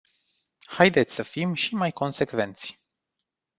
Haideți 0.65 1.13
să 1.15 1.23
fim 1.23 1.53
și 1.53 1.73
mai 1.75 1.91
consecvenți. 1.91 2.87